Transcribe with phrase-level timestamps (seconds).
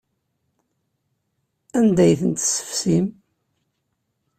[1.77, 3.07] Anda ay ten-tessefsim?